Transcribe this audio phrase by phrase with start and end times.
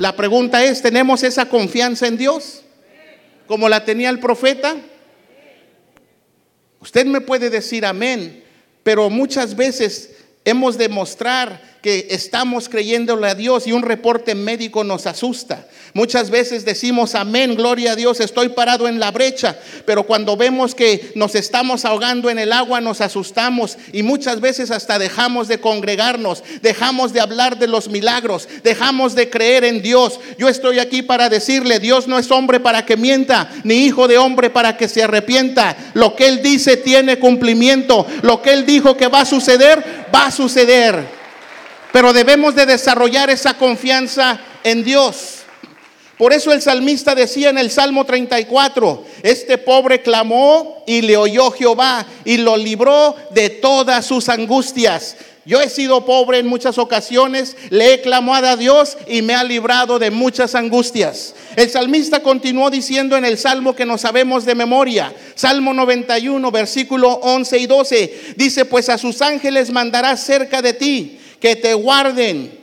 [0.00, 2.64] La pregunta es, ¿tenemos esa confianza en Dios?
[3.46, 4.74] Como la tenía el profeta.
[6.80, 8.42] Usted me puede decir amén,
[8.82, 14.82] pero muchas veces hemos de mostrar que estamos creyéndole a Dios y un reporte médico
[14.82, 15.68] nos asusta.
[15.94, 20.74] Muchas veces decimos amén, gloria a Dios, estoy parado en la brecha, pero cuando vemos
[20.74, 25.60] que nos estamos ahogando en el agua nos asustamos y muchas veces hasta dejamos de
[25.60, 30.18] congregarnos, dejamos de hablar de los milagros, dejamos de creer en Dios.
[30.38, 34.18] Yo estoy aquí para decirle, Dios no es hombre para que mienta, ni hijo de
[34.18, 35.76] hombre para que se arrepienta.
[35.94, 40.26] Lo que Él dice tiene cumplimiento, lo que Él dijo que va a suceder, va
[40.26, 41.15] a suceder
[41.92, 45.36] pero debemos de desarrollar esa confianza en Dios.
[46.18, 51.50] Por eso el salmista decía en el Salmo 34, este pobre clamó y le oyó
[51.50, 55.16] Jehová y lo libró de todas sus angustias.
[55.44, 59.44] Yo he sido pobre en muchas ocasiones, le he clamado a Dios y me ha
[59.44, 61.34] librado de muchas angustias.
[61.54, 67.10] El salmista continuó diciendo en el salmo que no sabemos de memoria, Salmo 91, versículo
[67.22, 72.58] 11 y 12, dice, pues a sus ángeles mandará cerca de ti que te guarden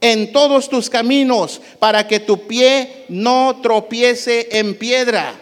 [0.00, 5.40] en todos tus caminos para que tu pie no tropiece en piedra.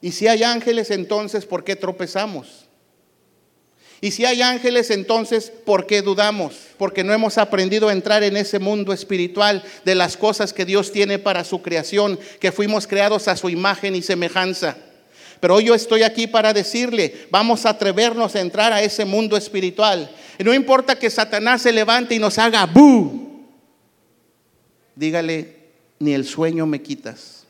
[0.00, 2.64] Y si hay ángeles, entonces, ¿por qué tropezamos?
[4.00, 6.54] Y si hay ángeles, entonces, ¿por qué dudamos?
[6.78, 10.90] Porque no hemos aprendido a entrar en ese mundo espiritual de las cosas que Dios
[10.90, 14.78] tiene para su creación, que fuimos creados a su imagen y semejanza.
[15.38, 19.36] Pero hoy yo estoy aquí para decirle, vamos a atrevernos a entrar a ese mundo
[19.36, 20.10] espiritual
[20.44, 23.46] no importa que Satanás se levante y nos haga bu.
[24.94, 25.56] Dígale,
[25.98, 27.46] ni el sueño me quitas.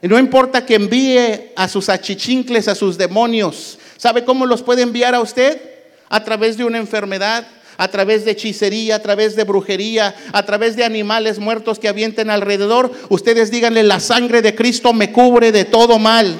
[0.00, 3.78] Y no importa que envíe a sus achichincles, a sus demonios.
[3.96, 5.60] ¿Sabe cómo los puede enviar a usted?
[6.08, 10.76] A través de una enfermedad, a través de hechicería, a través de brujería, a través
[10.76, 12.92] de animales muertos que avienten alrededor.
[13.08, 16.36] Ustedes díganle, la sangre de Cristo me cubre de todo mal.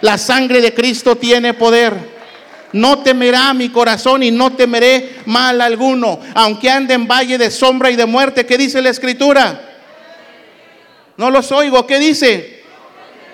[0.00, 2.09] La sangre de Cristo tiene poder.
[2.72, 7.90] No temerá mi corazón y no temeré mal alguno, aunque ande en valle de sombra
[7.90, 8.46] y de muerte.
[8.46, 9.60] ¿Qué dice la escritura?
[11.16, 11.86] No los oigo.
[11.86, 12.62] ¿Qué dice?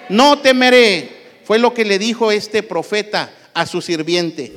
[0.09, 1.17] No temeré.
[1.45, 4.53] Fue lo que le dijo este profeta a su sirviente.